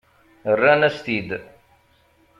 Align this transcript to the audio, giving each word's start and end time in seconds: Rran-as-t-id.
Rran-as-t-id. 0.59 1.29